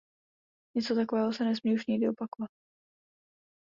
Něco 0.75 0.95
takového 0.95 1.33
se 1.33 1.43
nesmí 1.43 1.73
už 1.75 1.85
nikdy 1.85 2.09
opakovat. 2.09 2.49